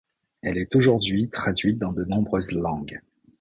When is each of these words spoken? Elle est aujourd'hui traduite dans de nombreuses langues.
Elle 0.41 0.57
est 0.57 0.75
aujourd'hui 0.75 1.29
traduite 1.29 1.77
dans 1.77 1.91
de 1.93 2.03
nombreuses 2.05 2.53
langues. 2.53 3.01